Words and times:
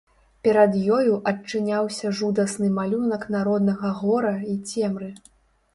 Перад 0.45 0.71
ёю 0.95 1.13
адчыняўся 1.31 2.15
жудасны 2.21 2.73
малюнак 2.81 3.29
народнага 3.37 3.95
гора 4.03 4.35
й 4.41 4.55
цемры. 4.73 5.15